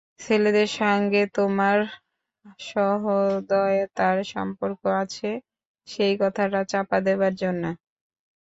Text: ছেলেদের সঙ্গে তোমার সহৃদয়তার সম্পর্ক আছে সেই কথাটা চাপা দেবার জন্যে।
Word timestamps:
ছেলেদের 0.21 0.69
সঙ্গে 0.79 1.21
তোমার 1.35 1.77
সহৃদয়তার 2.63 4.17
সম্পর্ক 4.33 4.81
আছে 5.01 5.29
সেই 5.87 6.13
কথাটা 6.21 6.59
চাপা 6.71 6.97
দেবার 7.07 7.33
জন্যে। 7.41 7.69